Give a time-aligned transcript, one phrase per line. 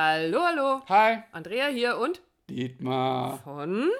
[0.00, 0.82] Hallo, hallo.
[0.90, 3.38] Hi, Andrea hier und Dietmar.
[3.38, 3.90] von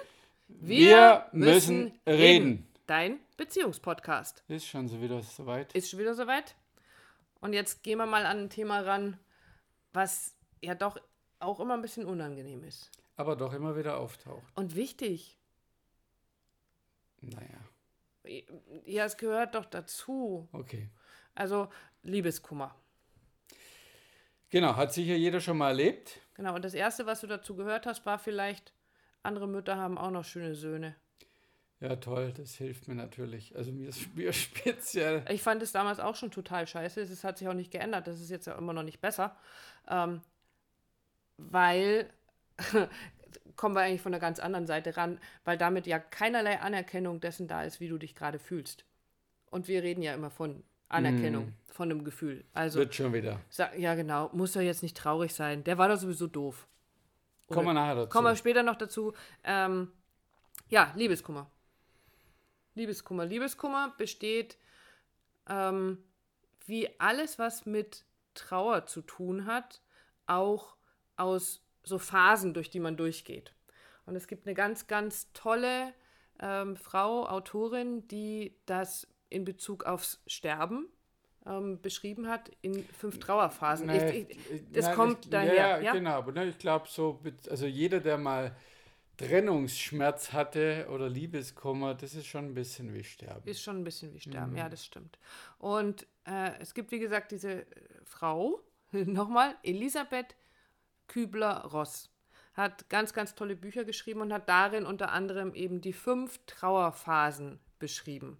[0.47, 2.67] Wir müssen reden.
[2.85, 4.43] Dein Beziehungspodcast.
[4.47, 5.73] Ist schon so wieder soweit.
[5.73, 6.55] Ist schon wieder soweit.
[7.41, 9.19] Und jetzt gehen wir mal an ein Thema ran,
[9.91, 10.99] was ja doch
[11.39, 12.91] auch immer ein bisschen unangenehm ist.
[13.15, 14.45] Aber doch immer wieder auftaucht.
[14.53, 15.35] Und wichtig.
[17.21, 18.37] Naja,
[18.85, 20.47] Ja, es gehört doch dazu.
[20.51, 20.91] okay.
[21.33, 21.69] Also
[22.03, 22.75] Liebeskummer.
[24.49, 26.19] Genau, hat sicher jeder schon mal erlebt.
[26.35, 26.55] Genau.
[26.55, 28.73] Und das Erste, was du dazu gehört hast, war vielleicht,
[29.23, 30.95] andere Mütter haben auch noch schöne Söhne.
[31.79, 33.55] Ja, toll, das hilft mir natürlich.
[33.55, 35.25] Also mir, mir speziell.
[35.29, 37.01] Ich fand es damals auch schon total scheiße.
[37.01, 38.07] Es hat sich auch nicht geändert.
[38.07, 39.35] Das ist jetzt ja immer noch nicht besser.
[39.87, 40.21] Ähm,
[41.37, 42.09] weil,
[43.55, 47.47] kommen wir eigentlich von einer ganz anderen Seite ran, weil damit ja keinerlei Anerkennung dessen
[47.47, 48.85] da ist, wie du dich gerade fühlst.
[49.51, 52.45] Und wir reden ja immer von Anerkennung, von einem Gefühl.
[52.53, 53.39] Also, Wird schon wieder.
[53.49, 55.63] sa- ja genau, muss doch jetzt nicht traurig sein.
[55.63, 56.67] Der war doch sowieso doof.
[57.47, 58.09] Kommen wir nachher dazu.
[58.09, 59.13] Kommen wir später noch dazu.
[59.43, 59.91] Ähm,
[60.69, 61.49] ja, Liebeskummer.
[62.75, 63.25] Liebeskummer.
[63.25, 64.57] Liebeskummer besteht
[65.49, 65.97] ähm,
[66.65, 69.81] wie alles, was mit Trauer zu tun hat,
[70.25, 70.75] auch
[71.15, 73.53] aus so Phasen, durch die man durchgeht.
[74.05, 75.93] Und es gibt eine ganz, ganz tolle
[76.39, 80.87] ähm, Frau, Autorin, die das in Bezug aufs Sterben
[81.45, 83.87] ähm, beschrieben hat in fünf Trauerphasen.
[83.87, 85.53] Nee, ich, ich, ich- das nein, kommt ich, daher.
[85.55, 85.91] Ja, ja?
[85.93, 86.11] genau.
[86.11, 88.55] Aber ne, ich glaube, so, also jeder, der mal
[89.17, 93.47] Trennungsschmerz hatte oder Liebeskummer, das ist schon ein bisschen wie Sterben.
[93.47, 94.57] Ist schon ein bisschen wie Sterben, Mhm.
[94.57, 95.17] ja, das stimmt.
[95.57, 97.65] Und äh, es gibt, wie gesagt, diese äh,
[98.03, 98.61] Frau,
[98.91, 100.35] nochmal, Elisabeth
[101.07, 102.09] Kübler-Ross,
[102.53, 107.59] hat ganz, ganz tolle Bücher geschrieben und hat darin unter anderem eben die fünf Trauerphasen
[107.79, 108.37] beschrieben,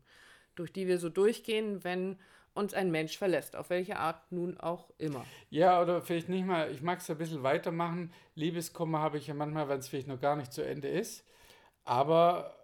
[0.59, 2.17] durch die wir so durchgehen, wenn
[2.53, 5.25] uns ein Mensch verlässt, auf welche Art nun auch immer.
[5.49, 8.11] Ja, oder vielleicht nicht mal, ich mag es ein bisschen weitermachen.
[8.35, 11.23] Liebeskummer habe ich ja manchmal, wenn es vielleicht noch gar nicht zu Ende ist.
[11.85, 12.55] Aber,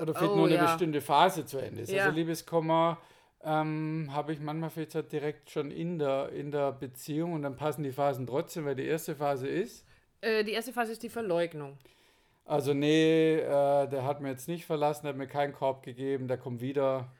[0.00, 0.64] oder vielleicht Oh, nur eine ja.
[0.64, 1.92] bestimmte Phase zu Ende ist.
[1.92, 2.04] Ja.
[2.06, 2.98] Also Liebeskummer
[3.44, 7.56] ähm, habe ich manchmal vielleicht halt direkt schon in der, in der Beziehung und dann
[7.56, 9.84] passen die Phasen trotzdem, weil die erste Phase ist.
[10.20, 11.76] Äh, die erste Phase ist die Verleugnung.
[12.44, 16.26] Also nee, äh, der hat mir jetzt nicht verlassen, der hat mir keinen Korb gegeben,
[16.26, 17.12] der kommt wieder.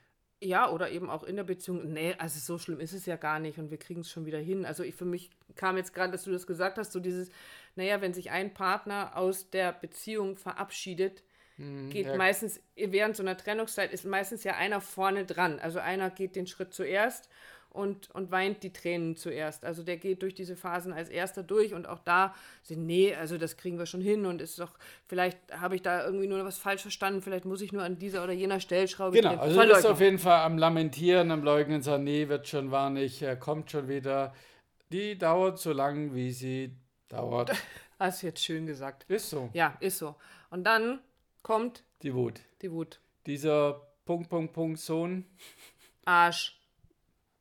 [0.44, 1.92] Ja, oder eben auch in der Beziehung.
[1.92, 4.38] Nee, also so schlimm ist es ja gar nicht und wir kriegen es schon wieder
[4.38, 4.66] hin.
[4.66, 7.30] Also ich, für mich kam jetzt gerade, dass du das gesagt hast, so dieses,
[7.76, 11.22] naja, wenn sich ein Partner aus der Beziehung verabschiedet,
[11.91, 12.16] geht ja.
[12.16, 15.60] meistens, während so einer Trennungszeit ist meistens ja einer vorne dran.
[15.60, 17.28] Also einer geht den Schritt zuerst
[17.72, 19.65] und, und weint die Tränen zuerst.
[19.65, 23.38] Also der geht durch diese Phasen als erster durch und auch da sind, nee, also
[23.38, 24.72] das kriegen wir schon hin und ist doch,
[25.06, 28.22] vielleicht habe ich da irgendwie nur was falsch verstanden, vielleicht muss ich nur an dieser
[28.22, 32.05] oder jener Stellschraube Genau, also du bist auf jeden Fall am Lamentieren, am Leugnen, sagen,
[32.05, 34.34] nee, wird schon, war nicht, er kommt schon wieder.
[34.91, 36.77] Die dauert so lang, wie sie
[37.09, 37.53] dauert.
[37.99, 39.04] Hast du jetzt schön gesagt.
[39.09, 40.16] Ist so, Ja, ist so.
[40.50, 41.00] Und dann
[41.43, 42.41] kommt die Wut.
[42.60, 43.00] die Wut.
[43.27, 45.25] Dieser Punkt, Punkt, Punkt, Sohn
[46.04, 46.59] Arsch.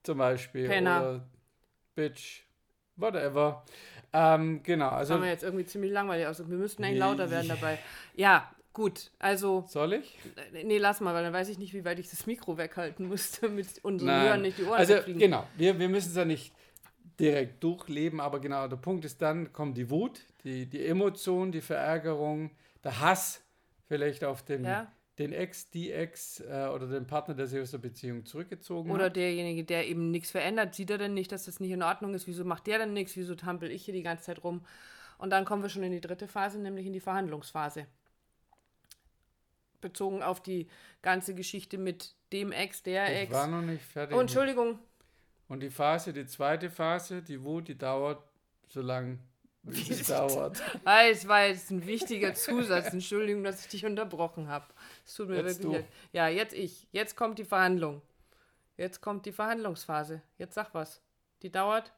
[0.04, 0.68] Zum Beispiel.
[0.68, 1.02] Penner.
[1.02, 1.30] Oder
[1.96, 2.44] Bitch,
[2.96, 3.64] whatever.
[4.14, 6.40] Ähm, genau, Das also haben wir jetzt irgendwie ziemlich langweilig aus.
[6.40, 7.80] Wir müssten eigentlich lauter werden dabei.
[8.16, 9.12] Ja, gut.
[9.20, 10.18] Also, soll ich?
[10.54, 13.08] äh, nee, lass mal, weil dann weiß ich nicht, wie weit ich das Mikro weghalten
[13.08, 14.24] muss, damit unseren Nein.
[14.26, 15.20] Hörern nicht die Ohren Also wegfliegen.
[15.20, 16.54] genau, wir, wir müssen es ja nicht
[17.20, 21.62] direkt durchleben, aber genau, der Punkt ist dann, kommt die Wut, die, die Emotion, die
[21.62, 22.52] Verärgerung,
[22.84, 23.42] der Hass
[23.88, 24.92] vielleicht auf den, Ja.
[25.22, 29.06] Den Ex, die Ex äh, oder den Partner, der sich aus der Beziehung zurückgezogen Oder
[29.06, 29.16] hat.
[29.16, 32.28] derjenige, der eben nichts verändert, sieht er denn nicht, dass das nicht in Ordnung ist?
[32.28, 33.16] Wieso macht der denn nichts?
[33.16, 34.66] Wieso tampel ich hier die ganze Zeit rum?
[35.18, 37.86] Und dann kommen wir schon in die dritte Phase, nämlich in die Verhandlungsphase.
[39.80, 40.68] Bezogen auf die
[41.02, 43.34] ganze Geschichte mit dem Ex, der Ich Ex.
[43.34, 44.16] war noch nicht fertig.
[44.16, 44.80] Oh, Entschuldigung,
[45.48, 48.24] Und die Phase, die zweite Phase, die Wut, die dauert
[48.70, 49.20] so lang,
[49.64, 50.62] wie sie dauert.
[50.86, 52.94] Ah, es war jetzt ein wichtiger Zusatz.
[52.94, 54.66] Entschuldigung, dass ich dich unterbrochen habe.
[55.06, 55.72] Es tut mir Jetzt wirklich du.
[55.74, 55.86] leid.
[56.14, 56.88] Ja, jetzt ich.
[56.92, 58.02] Jetzt kommt die Verhandlung.
[58.78, 60.22] Jetzt kommt die Verhandlungsphase.
[60.38, 61.02] Jetzt sag was.
[61.44, 61.92] Die dauert.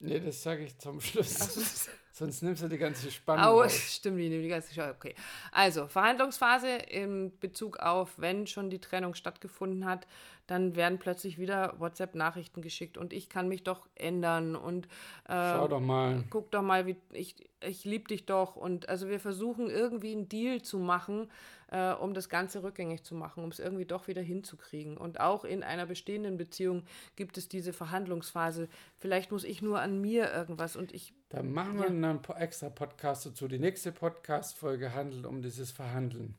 [0.00, 1.88] Nee, das sage ich zum Schluss.
[2.18, 3.72] Sonst nimmst du die ganze Spannung Au, raus.
[3.94, 4.90] stimmt, die nehmen die ganze Schau.
[4.90, 5.14] Okay.
[5.52, 10.06] Also, Verhandlungsphase in Bezug auf, wenn schon die Trennung stattgefunden hat,
[10.48, 14.86] dann werden plötzlich wieder WhatsApp-Nachrichten geschickt und ich kann mich doch ändern und
[15.28, 16.24] äh, Schau doch mal.
[16.30, 18.56] guck doch mal, wie ich, ich liebe dich doch.
[18.56, 21.30] Und also wir versuchen irgendwie einen Deal zu machen,
[21.70, 24.96] äh, um das Ganze rückgängig zu machen, um es irgendwie doch wieder hinzukriegen.
[24.96, 26.84] Und auch in einer bestehenden Beziehung
[27.14, 28.68] gibt es diese Verhandlungsphase.
[28.98, 31.12] Vielleicht muss ich nur an mir irgendwas und ich.
[31.28, 32.10] Da machen wir Ja.
[32.10, 33.48] einen extra Podcast dazu.
[33.48, 36.36] Die nächste Podcast-Folge handelt um dieses Verhandeln.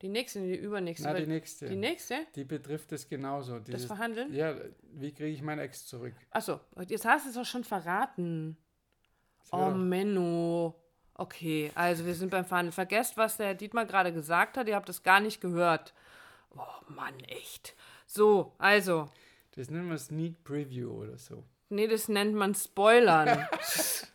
[0.00, 1.06] Die nächste, die übernächste.
[1.06, 1.66] Na, die nächste.
[1.68, 2.26] die nächste?
[2.34, 3.58] Die betrifft es genauso.
[3.58, 4.34] Das Dieses, Verhandeln?
[4.34, 4.56] ja,
[4.94, 6.14] wie kriege ich meinen Ex zurück?
[6.30, 6.58] Achso,
[6.88, 8.56] jetzt hast du es doch schon verraten.
[9.52, 10.74] Oh, Menno.
[11.14, 12.72] Okay, also wir sind beim Verhandeln.
[12.72, 14.66] Vergesst, was der Dietmar gerade gesagt hat.
[14.66, 15.92] Ihr habt es gar nicht gehört.
[16.56, 17.76] Oh Mann, echt.
[18.06, 19.08] So, also.
[19.54, 21.44] Das nennen wir Sneak Preview oder so.
[21.68, 23.46] Nee, das nennt man Spoilern.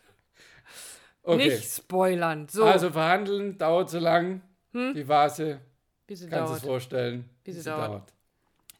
[1.28, 1.48] Okay.
[1.48, 2.48] Nicht spoilern.
[2.48, 4.40] So, Also verhandeln dauert so lang.
[4.72, 5.60] Die Vase,
[6.06, 6.56] wie sie kannst du dauert.
[6.58, 7.88] es vorstellen, Wie sie dauert.
[7.90, 8.12] dauert.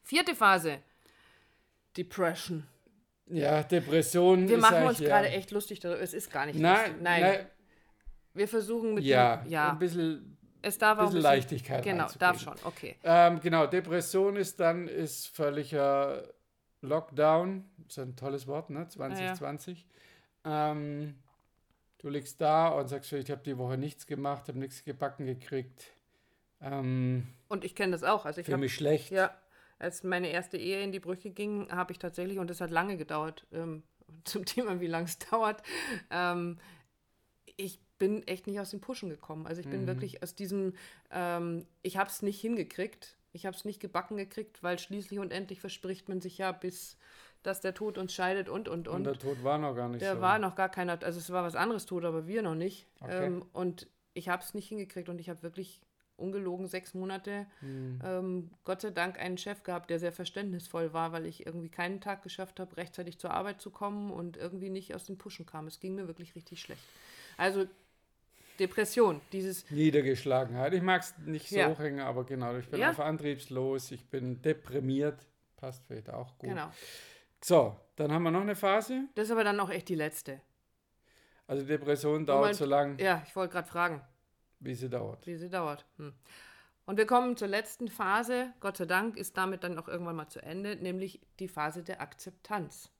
[0.02, 0.78] Vierte Phase.
[1.96, 2.66] Depression.
[3.26, 5.08] Ja, Depression Wir ist machen uns ja.
[5.08, 6.00] gerade echt lustig darüber.
[6.00, 7.02] Es ist gar nicht Nein, lustig.
[7.02, 7.20] Nein.
[7.22, 7.46] nein,
[8.32, 9.50] Wir versuchen mit ja, dem.
[9.50, 9.72] Ja.
[9.72, 12.54] ein bisschen, es darf bisschen bisschen Leichtigkeit Genau, darf schon.
[12.64, 12.96] Okay.
[13.02, 16.22] Ähm, genau, Depression ist dann ist völliger
[16.80, 17.64] Lockdown.
[17.78, 18.88] Das ist ein tolles Wort, ne?
[18.88, 19.86] 2020.
[20.44, 21.16] Ähm,
[21.98, 25.92] du liegst da und sagst, ich habe die Woche nichts gemacht, habe nichts gebacken gekriegt.
[26.60, 28.24] Ähm, Und ich kenne das auch.
[28.24, 29.10] Also ich Fühle mich schlecht.
[29.10, 29.36] Ja,
[29.78, 32.96] als meine erste Ehe in die Brüche ging, habe ich tatsächlich, und das hat lange
[32.96, 33.82] gedauert, ähm,
[34.24, 35.62] zum Thema, wie lange es dauert,
[36.10, 36.58] ähm,
[37.56, 39.46] ich bin echt nicht aus dem Pushen gekommen.
[39.46, 40.74] Also ich bin wirklich aus diesem,
[41.10, 45.32] ähm, ich habe es nicht hingekriegt, ich habe es nicht gebacken gekriegt, weil schließlich und
[45.32, 46.96] endlich verspricht man sich ja, bis
[47.43, 49.05] dass der Tod uns scheidet und, und, Und und.
[49.05, 50.20] der Tod war noch gar nicht Der so.
[50.20, 52.87] war noch gar keiner, also es war was anderes tot, aber wir noch nicht.
[53.00, 53.26] Okay.
[53.26, 55.81] Ähm, und ich habe es nicht hingekriegt und ich habe wirklich
[56.17, 58.00] ungelogen sechs Monate, Hm.
[58.05, 62.00] ähm, Gott sei Dank, einen Chef gehabt, der sehr verständnisvoll war, weil ich irgendwie keinen
[62.00, 65.69] Tag geschafft habe, rechtzeitig zur Arbeit zu kommen und irgendwie nicht aus den Puschen kam.
[65.69, 66.82] Es ging mir wirklich richtig schlecht.
[67.37, 67.67] Also
[68.58, 70.75] Depression, dieses, Niedergeschlagenheit.
[70.75, 71.69] Ich mag es nicht so Ja.
[71.69, 72.88] hochhängen, aber genau, ich bin Ja.
[72.88, 75.25] einfach antriebslos, ich bin deprimiert.
[75.56, 76.50] Passt vielleicht auch gut.
[76.50, 76.70] genau.
[77.43, 79.05] So, dann haben wir noch eine Phase.
[79.14, 80.40] Das ist aber dann auch echt die letzte.
[81.46, 84.02] Also Depression dauert so lang, Ja, ich wollte gerade fragen.
[84.61, 85.26] wie sie dauert.
[85.26, 85.87] wie sie dauert.
[85.96, 86.12] Hm.
[86.85, 88.52] Und wir kommen zur letzten Phase.
[88.61, 92.00] Gott sei Dank ist damit dann auch irgendwann mal zu Ende, nämlich die Phase der
[92.00, 92.90] Akzeptanz.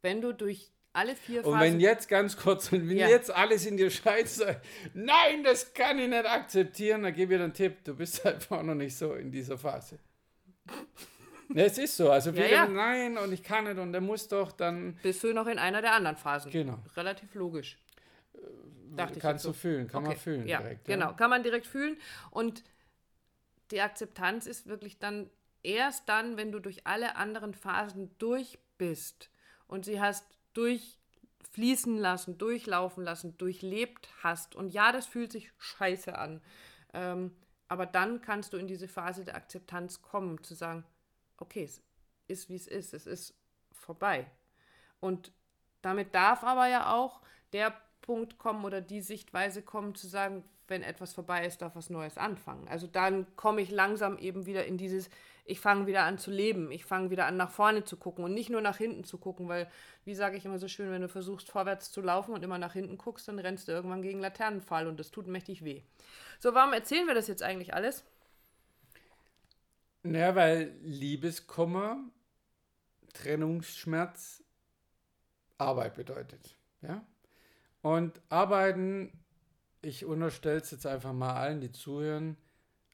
[0.00, 1.60] Wenn du durch alle vier Und Phasen.
[1.74, 3.08] wenn jetzt ganz kurz, wenn Ja.
[3.08, 4.60] jetzt alles in dir scheiße,
[4.94, 8.62] nein, das kann ich nicht akzeptieren, dann gebe ich dir einen Tipp, du bist einfach
[8.62, 9.98] noch nicht so in dieser Phase.
[11.54, 12.66] Ne, es ist so, also Ja, viele, ja.
[12.68, 15.82] nein, und ich kann nicht, und der muss doch dann, bist du noch in einer
[15.82, 16.50] der anderen Phasen.
[16.50, 17.78] genau, Relativ logisch.
[18.96, 20.84] Dachte ich kannst jetzt du fühlen, kann man Okay, fühlen ja, direkt.
[20.84, 21.96] Genau, kann man direkt fühlen.
[22.30, 22.62] Und
[23.70, 25.30] die Akzeptanz ist wirklich dann
[25.62, 29.30] erst dann, wenn du durch alle anderen Phasen durch bist
[29.66, 34.54] und sie hast durchfließen lassen, durchlaufen lassen, durchlebt hast.
[34.54, 36.42] Und ja, das fühlt sich scheiße an.
[36.92, 37.34] Ähm,
[37.68, 40.84] aber dann kannst du in diese Phase der Akzeptanz kommen, zu sagen,
[41.42, 41.82] okay, es
[42.28, 43.34] ist wie es ist, es ist
[43.72, 44.26] vorbei.
[45.00, 45.32] Und
[45.82, 47.20] damit darf aber ja auch
[47.52, 51.90] der Punkt kommen oder die Sichtweise kommen, zu sagen, wenn etwas vorbei ist, darf was
[51.90, 52.66] Neues anfangen.
[52.68, 55.10] Also dann komme ich langsam eben wieder in dieses,
[55.44, 58.32] ich fange wieder an zu leben, ich fange wieder an nach vorne zu gucken und
[58.32, 59.68] nicht nur nach hinten zu gucken, weil,
[60.04, 62.72] wie sage ich immer so schön, wenn du versuchst vorwärts zu laufen und immer nach
[62.72, 65.82] hinten guckst, dann rennst du irgendwann gegen Laternenpfahl und das tut mächtig weh.
[66.38, 68.04] So, warum erzählen wir das jetzt eigentlich alles?
[70.04, 71.98] Ja, weil Liebeskummer,
[73.12, 74.42] Trennungsschmerz
[75.58, 76.56] Arbeit bedeutet.
[76.80, 77.04] Ja?
[77.82, 79.12] Und arbeiten,
[79.80, 82.36] ich unterstelle es jetzt einfach mal allen, die zuhören,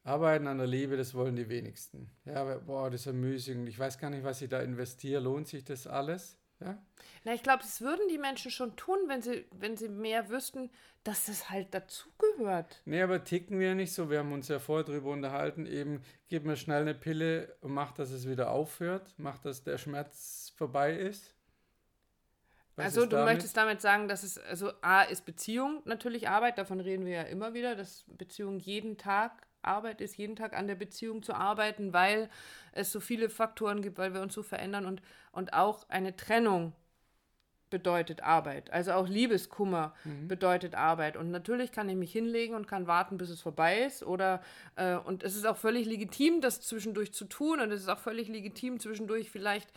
[0.05, 2.11] arbeiten an der Liebe, das wollen die wenigsten.
[2.25, 3.69] Ja, boah, das ist ermüßigend.
[3.69, 5.21] Ich weiß gar nicht, was ich da investiere.
[5.21, 6.39] Lohnt sich das alles?
[6.61, 6.79] Ja?
[7.25, 10.71] Na, ich glaube, das würden die Menschen schon tun, wenn sie, wenn sie mehr wüssten,
[11.05, 12.83] dass das halt dazugehört.
[12.85, 14.11] Nee, aber ticken wir nicht so.
[14.11, 17.93] Wir haben uns ja vorher drüber unterhalten, eben, gib mir schnell eine Pille und mach,
[17.93, 19.15] dass es wieder aufhört.
[19.17, 21.35] Mach, dass der Schmerz vorbei ist.
[22.77, 23.35] Was also ist du damit?
[23.35, 27.23] möchtest damit sagen, dass es, also A ist Beziehung natürlich Arbeit, davon reden wir ja
[27.23, 31.93] immer wieder, dass Beziehung jeden Tag Arbeit ist, jeden Tag an der Beziehung zu arbeiten,
[31.93, 32.29] weil
[32.73, 36.73] es so viele Faktoren gibt, weil wir uns so verändern und, und auch eine Trennung
[37.71, 38.73] bedeutet Arbeit.
[38.73, 39.95] Also auch Liebeskummer
[40.27, 41.17] bedeutet Arbeit.
[41.17, 44.03] Und natürlich kann ich mich hinlegen und kann warten, bis es vorbei ist.
[44.03, 44.43] Oder
[44.77, 47.61] äh, und es ist auch völlig legitim, das zwischendurch zu tun.
[47.61, 49.71] Und es ist auch völlig legitim, zwischendurch vielleicht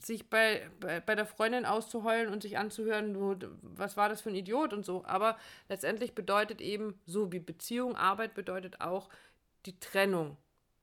[0.00, 4.30] sich bei, bei, bei der Freundin auszuheulen und sich anzuhören, du, was war das für
[4.30, 5.04] ein Idiot und so.
[5.04, 5.36] Aber
[5.68, 9.08] letztendlich bedeutet eben, so wie Beziehung, Arbeit bedeutet auch
[9.66, 10.36] die Trennung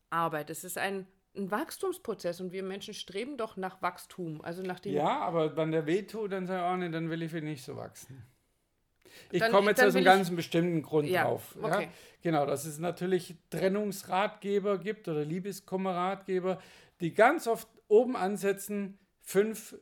[0.09, 0.49] Arbeit.
[0.49, 4.41] Es ist ein, ein Wachstumsprozess und wir Menschen streben doch nach Wachstum.
[4.41, 7.21] Also nach dem Ja, aber wenn der wehtut, dann sag ich auch nicht, dann will
[7.21, 8.23] ich nicht so wachsen.
[9.31, 11.55] Ich Dann- komme jetzt aus einem ganz bestimmten Grund Ja, drauf.
[11.61, 11.83] okay.
[11.83, 11.89] Ja?
[12.21, 16.59] Genau, dass es natürlich Trennungsratgeber gibt oder Liebeskummerratgeber,
[16.99, 19.75] die ganz oft oben ansetzen, fünf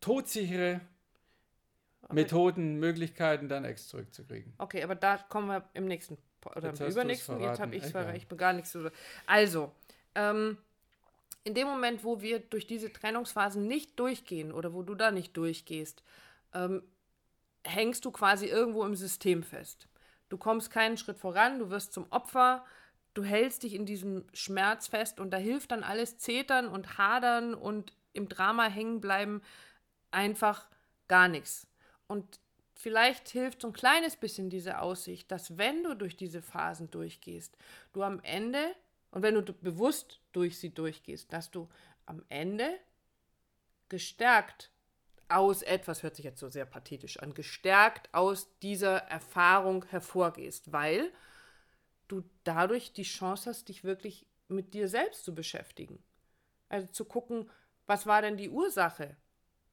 [0.00, 0.80] todsichere
[2.10, 4.52] Methoden, Möglichkeiten, dein Ex zurückzukriegen.
[4.58, 7.40] Okay, aber da kommen wir im nächsten oder Jetzt im übernächsten.
[7.40, 8.16] Jetzt habe ich es verraten.
[8.16, 8.90] Ich bin gar nichts so.
[9.26, 9.72] Also,
[10.14, 10.58] ähm,
[11.44, 15.36] in dem Moment, wo wir durch diese Trennungsphasen nicht durchgehen oder wo du da nicht
[15.36, 16.02] durchgehst,
[16.52, 16.82] ähm,
[17.64, 19.88] hängst du quasi irgendwo im System fest.
[20.28, 22.64] Du kommst keinen Schritt voran, du wirst zum Opfer,
[23.14, 27.54] du hältst dich in diesem Schmerz fest und da hilft dann alles Zetern und Hadern
[27.54, 29.42] und im Drama hängen bleiben
[30.10, 30.66] einfach
[31.08, 31.66] gar nichts.
[32.06, 32.40] Und
[32.74, 37.56] vielleicht hilft so ein kleines bisschen diese Aussicht, dass wenn du durch diese Phasen durchgehst,
[37.92, 38.74] du am Ende,
[39.10, 41.68] und wenn du bewusst durch sie durchgehst, dass du
[42.06, 42.68] am Ende
[43.88, 44.70] gestärkt
[45.28, 51.12] aus etwas, hört sich jetzt so sehr pathetisch an, gestärkt aus dieser Erfahrung hervorgehst, weil
[52.10, 56.02] du dadurch die Chance hast, dich wirklich mit dir selbst zu beschäftigen.
[56.68, 57.48] Also zu gucken,
[57.86, 59.16] was war denn die Ursache,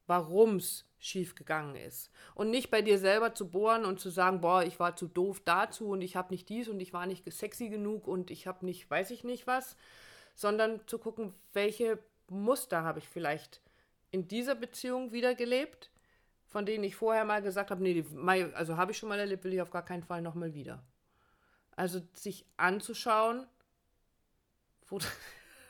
[0.07, 2.09] warum es schiefgegangen ist.
[2.33, 5.41] Und nicht bei dir selber zu bohren und zu sagen, boah, ich war zu doof
[5.45, 8.65] dazu und ich habe nicht dies und ich war nicht sexy genug und ich habe
[8.65, 9.75] nicht, weiß ich nicht was,
[10.33, 13.61] sondern zu gucken, welche Muster habe ich vielleicht
[14.11, 15.91] in dieser Beziehung wiedergelebt,
[16.45, 18.03] von denen ich vorher mal gesagt habe, nee,
[18.53, 20.81] also habe ich schon mal erlebt, will ich auf gar keinen Fall nochmal wieder.
[21.77, 23.45] Also sich anzuschauen,
[24.87, 24.99] wo,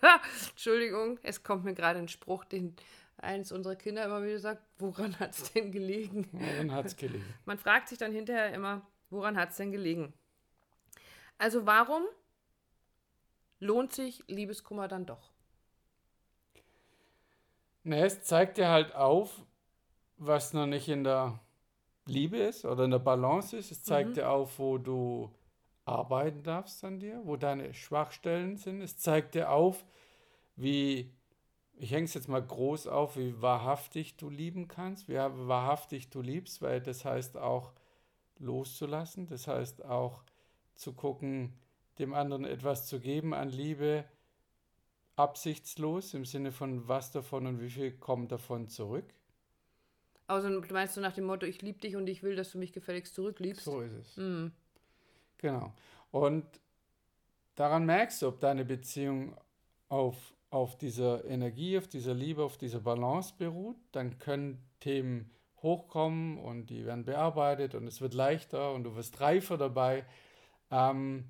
[0.49, 2.75] Entschuldigung, es kommt mir gerade ein Spruch, den
[3.17, 6.29] eines unserer Kinder immer wieder sagt, woran hat es denn gelegen?
[6.31, 7.25] Woran hat es gelegen?
[7.45, 10.13] Man fragt sich dann hinterher immer, woran hat es denn gelegen?
[11.37, 12.03] Also warum
[13.59, 15.31] lohnt sich Liebeskummer dann doch?
[17.83, 19.41] Ne, es zeigt dir halt auf,
[20.17, 21.39] was noch nicht in der
[22.05, 23.71] Liebe ist oder in der Balance ist.
[23.71, 24.13] Es zeigt mhm.
[24.13, 25.31] dir auf, wo du
[25.87, 28.81] arbeiten darfst an dir, wo deine Schwachstellen sind.
[28.81, 29.85] Es zeigt dir auf,
[30.55, 31.13] wie,
[31.77, 36.21] ich hänge es jetzt mal groß auf, wie wahrhaftig du lieben kannst, wie wahrhaftig du
[36.21, 37.73] liebst, weil das heißt auch
[38.39, 40.23] loszulassen, das heißt auch
[40.75, 41.53] zu gucken,
[41.99, 44.05] dem anderen etwas zu geben an Liebe,
[45.15, 49.05] absichtslos im Sinne von was davon und wie viel kommt davon zurück.
[50.27, 52.73] Also meinst du nach dem Motto, ich liebe dich und ich will, dass du mich
[52.73, 53.63] gefälligst zurückliebst?
[53.63, 54.17] So ist es.
[54.17, 54.51] Mhm.
[55.37, 55.73] Genau.
[56.11, 56.45] Und
[57.55, 59.35] daran merkst du, ob deine Beziehung
[59.89, 60.15] auf,
[60.49, 63.77] auf dieser Energie, auf dieser Liebe, auf dieser Balance beruht.
[63.91, 69.19] Dann können Themen hochkommen und die werden bearbeitet und es wird leichter und du wirst
[69.19, 70.05] reifer dabei.
[70.71, 71.25] Ähm,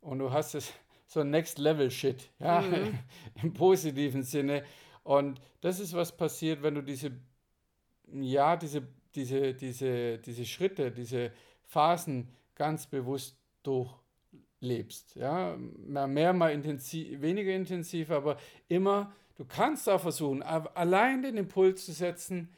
[0.00, 0.72] und du hast es
[1.06, 2.98] so Next Level Shit, ja, mhm.
[3.42, 4.64] im positiven Sinne.
[5.02, 7.12] Und das ist was passiert, wenn du diese,
[8.12, 11.30] ja, diese, diese, diese, diese Schritte, diese
[11.64, 15.16] Phasen ganz bewusst durchlebst.
[15.16, 21.84] Ja, mehr, mal intensiv, weniger intensiv, aber immer, du kannst auch versuchen, allein den Impuls
[21.84, 22.48] zu setzen,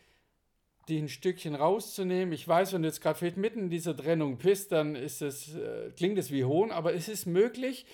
[0.89, 2.33] die ein Stückchen rauszunehmen.
[2.33, 5.57] Ich weiß, wenn du jetzt gerade vielleicht mitten in dieser Trennung bist, dann ist es,
[5.57, 7.87] äh, klingt es wie Hohn, aber es ist möglich,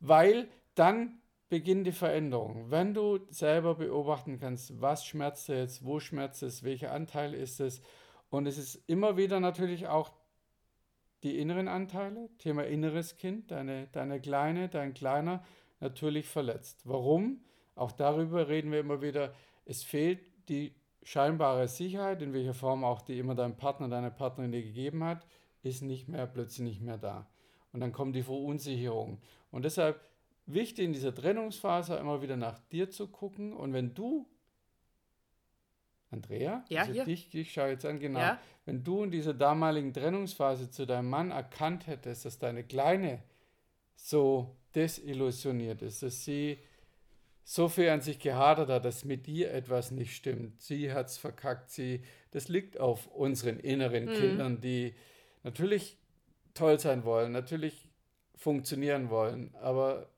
[0.00, 2.70] weil dann beginnt die Veränderung.
[2.70, 7.80] Wenn du selber beobachten kannst, was schmerzt jetzt, wo schmerzt es, welcher Anteil ist es.
[8.28, 10.12] Und es ist immer wieder natürlich auch
[11.24, 15.42] die inneren Anteile, Thema inneres Kind, deine, deine Kleine, dein Kleiner,
[15.80, 16.82] natürlich verletzt.
[16.84, 17.40] Warum?
[17.74, 19.34] Auch darüber reden wir immer wieder.
[19.64, 24.52] Es fehlt die scheinbare Sicherheit, in welcher Form auch die immer dein Partner, deine Partnerin
[24.52, 25.26] dir gegeben hat,
[25.62, 27.26] ist nicht mehr, plötzlich nicht mehr da.
[27.72, 29.18] Und dann kommt die Verunsicherung.
[29.50, 30.00] Und deshalb
[30.46, 33.54] wichtig in dieser Trennungsphase immer wieder nach dir zu gucken.
[33.54, 34.28] Und wenn du,
[36.14, 38.40] Andrea, ja, also dich, ich schaue jetzt an, genau, ja.
[38.64, 43.22] wenn du in dieser damaligen Trennungsphase zu deinem Mann erkannt hättest, dass deine Kleine
[43.96, 46.58] so desillusioniert ist, dass sie
[47.44, 50.62] so viel an sich gehadert hat, dass mit dir etwas nicht stimmt.
[50.62, 54.14] Sie hat es verkackt, sie, das liegt auf unseren inneren mhm.
[54.14, 54.94] Kindern, die
[55.42, 55.98] natürlich
[56.54, 57.88] toll sein wollen, natürlich
[58.34, 59.54] funktionieren wollen.
[59.56, 60.08] Aber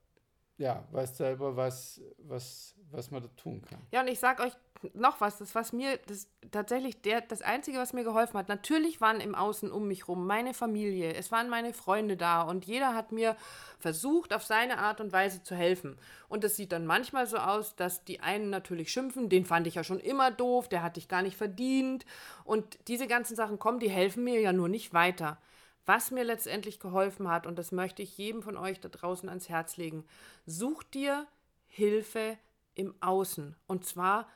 [0.59, 3.81] ja, weißt selber, was, was, was man da tun kann.
[3.91, 4.53] Ja, und ich sag euch
[4.95, 8.49] noch was, das was mir das tatsächlich der das einzige, was mir geholfen hat.
[8.49, 12.67] Natürlich waren im Außen um mich rum meine Familie, es waren meine Freunde da und
[12.67, 13.37] jeder hat mir
[13.79, 15.99] versucht auf seine Art und Weise zu helfen.
[16.29, 19.77] Und es sieht dann manchmal so aus, dass die einen natürlich schimpfen, den fand ich
[19.77, 22.05] ja schon immer doof, der hat dich gar nicht verdient
[22.45, 25.39] und diese ganzen Sachen kommen, die helfen mir ja nur nicht weiter.
[25.87, 29.49] Was mir letztendlich geholfen hat, und das möchte ich jedem von euch da draußen ans
[29.49, 30.05] Herz legen,
[30.45, 31.27] such dir
[31.69, 32.37] Hilfe
[32.75, 33.57] im Außen.
[33.67, 34.29] Und zwar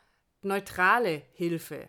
[0.43, 1.89] neutrale Hilfe.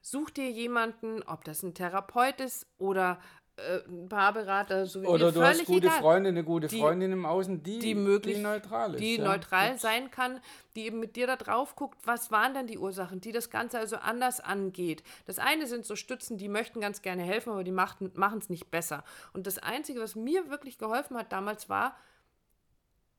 [0.00, 3.20] Such dir jemanden, ob das ein Therapeut ist oder
[3.58, 6.00] ein Paarberater, so wie Oder mir, du hast gute egal.
[6.00, 9.00] Freunde, eine gute Freundin die, im Außen, die, die, möglich, die neutral ist.
[9.00, 9.24] Die ja?
[9.24, 10.40] neutral sein kann,
[10.74, 13.78] die eben mit dir da drauf guckt, was waren denn die Ursachen, die das Ganze
[13.78, 15.02] also anders angeht.
[15.26, 18.70] Das eine sind so Stützen, die möchten ganz gerne helfen, aber die machen es nicht
[18.70, 19.04] besser.
[19.34, 21.96] Und das Einzige, was mir wirklich geholfen hat damals, war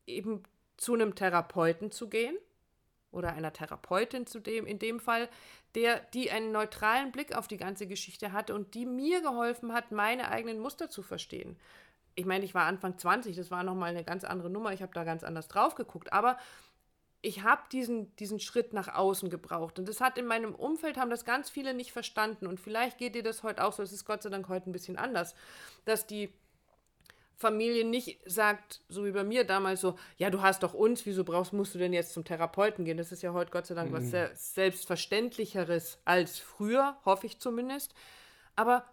[0.08, 0.44] eben
[0.78, 2.36] zu einem Therapeuten zu gehen
[3.14, 5.30] oder einer Therapeutin zu dem, in dem Fall,
[5.76, 9.92] der, die einen neutralen Blick auf die ganze Geschichte hatte und die mir geholfen hat,
[9.92, 11.58] meine eigenen Muster zu verstehen.
[12.16, 14.94] Ich meine, ich war Anfang 20, das war nochmal eine ganz andere Nummer, ich habe
[14.94, 16.38] da ganz anders drauf geguckt, aber
[17.24, 19.80] ich habe diesen, diesen Schritt nach außen gebraucht.
[19.80, 22.48] Und das hat in meinem Umfeld, haben das ganz viele nicht verstanden.
[22.48, 24.74] Und vielleicht geht dir das heute auch so, es ist Gott sei Dank heute ein
[24.74, 25.34] bisschen anders,
[25.86, 26.34] dass die
[27.36, 31.24] Familie nicht sagt, so wie bei mir damals so, ja, du hast doch uns, wieso
[31.24, 32.98] brauchst, musst du denn jetzt zum Therapeuten gehen?
[32.98, 33.96] Das ist ja heute Gott sei Dank mhm.
[33.96, 37.94] was sehr Selbstverständlicheres als früher, hoffe ich zumindest.
[38.56, 38.86] Aber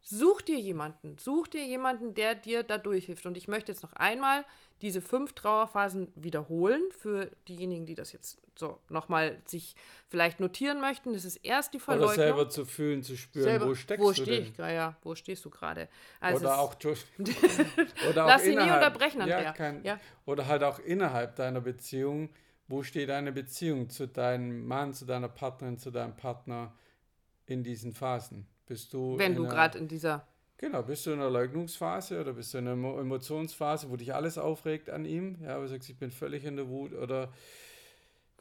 [0.00, 3.26] such dir jemanden, such dir jemanden, der dir da durchhilft.
[3.26, 4.44] Und ich möchte jetzt noch einmal
[4.80, 9.74] diese fünf Trauerphasen wiederholen für diejenigen, die das jetzt so nochmal sich
[10.08, 11.12] vielleicht notieren möchten.
[11.12, 12.14] Das ist erst die Verleugnung.
[12.14, 15.14] Oder selber zu fühlen, zu spüren, selber, wo steckst wo du steh Ich, ja, wo
[15.14, 15.88] stehst du gerade?
[16.20, 16.76] Also oder auch,
[18.10, 19.42] oder auch Lass sie nie unterbrechen, Andrea.
[19.42, 19.98] Ja, kein, ja.
[20.26, 22.30] Oder halt auch innerhalb deiner Beziehung.
[22.70, 26.74] Wo steht deine Beziehung zu deinem Mann, zu deiner Partnerin, zu deinem Partner
[27.46, 28.46] in diesen Phasen?
[28.68, 30.26] Bist du Wenn du gerade in dieser
[30.58, 34.38] Genau, bist du in einer Leugnungsphase oder bist du in einer Emotionsphase, wo dich alles
[34.38, 35.38] aufregt an ihm?
[35.40, 37.32] Ja, wo du sagst, ich bin völlig in der Wut oder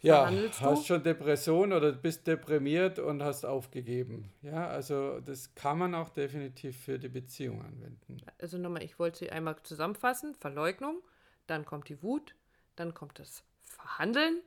[0.01, 4.31] ja, hast schon Depression oder bist deprimiert und hast aufgegeben.
[4.41, 8.17] Ja, also das kann man auch definitiv für die Beziehung anwenden.
[8.39, 10.35] Also nochmal, ich wollte sie einmal zusammenfassen.
[10.35, 11.01] Verleugnung,
[11.45, 12.35] dann kommt die Wut,
[12.75, 14.41] dann kommt das Verhandeln,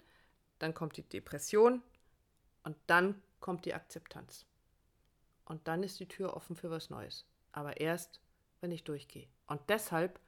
[0.58, 1.82] dann kommt die Depression
[2.64, 4.44] und dann kommt die Akzeptanz.
[5.50, 8.20] Und dann ist die Tür offen für was Neues aber erst,
[8.60, 9.26] wenn ich durchgehe.
[9.46, 10.20] Und deshalb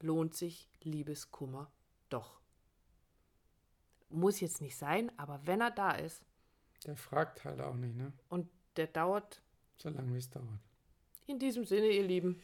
[0.00, 1.70] lohnt sich Liebeskummer
[2.08, 2.40] doch.
[4.10, 6.22] Muss jetzt nicht sein, aber wenn er da ist.
[6.86, 8.12] Der fragt halt auch nicht, ne?
[8.28, 9.42] Und der dauert.
[9.76, 10.60] So lange, wie es dauert.
[11.26, 12.40] In diesem Sinne, ihr Lieben.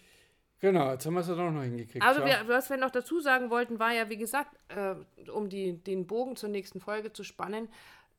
[0.60, 2.04] Genau, jetzt haben wir es ja doch noch hingekriegt.
[2.04, 4.94] Also, wir, was wir noch dazu sagen wollten, war ja, wie gesagt, äh,
[5.30, 7.68] um die, den Bogen zur nächsten Folge zu spannen,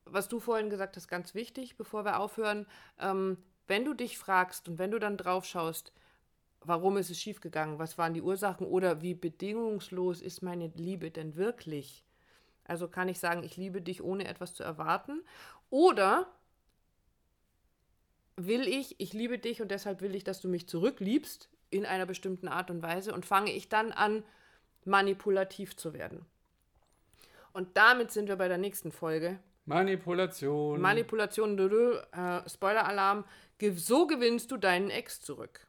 [0.06, 2.68] was du vorhin gesagt hast, ganz wichtig, bevor wir aufhören,
[3.00, 5.92] ähm, wenn du dich fragst und wenn du dann drauf schaust,
[6.62, 11.36] warum ist es schiefgegangen, was waren die Ursachen oder wie bedingungslos ist meine Liebe denn
[11.36, 12.04] wirklich?
[12.64, 15.22] Also kann ich sagen, ich liebe dich, ohne etwas zu erwarten?
[15.70, 16.28] Oder
[18.36, 22.06] will ich, ich liebe dich und deshalb will ich, dass du mich zurückliebst in einer
[22.06, 24.24] bestimmten Art und Weise und fange ich dann an,
[24.84, 26.26] manipulativ zu werden.
[27.54, 29.40] Und damit sind wir bei der nächsten Folge.
[29.66, 30.80] Manipulation.
[30.80, 33.24] Manipulation, äh, Spoiler-Alarm.
[33.76, 35.66] So gewinnst du deinen Ex zurück.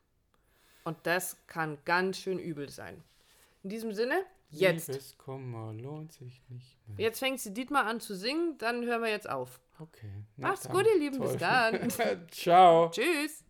[0.85, 3.03] Und das kann ganz schön übel sein.
[3.63, 4.89] In diesem Sinne, jetzt.
[4.89, 7.07] Liebeskummer lohnt sich nicht mehr.
[7.07, 9.61] Jetzt fängt sie Dietmar an zu singen, dann hören wir jetzt auf.
[9.79, 10.25] Okay.
[10.37, 11.19] Mach's gut, ihr Lieben.
[11.19, 11.29] Toll.
[11.29, 12.29] Bis dann.
[12.31, 12.91] Ciao.
[12.91, 13.46] Tschüss.